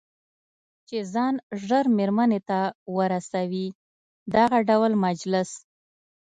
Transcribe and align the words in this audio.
چې 0.87 0.97
ځان 1.13 1.35
ژر 1.65 1.85
مېرمنې 1.97 2.39
ته 2.49 2.59
ورسوي، 2.95 3.67
دغه 4.33 4.57
ډول 4.69 4.91
مجلس. 5.05 5.49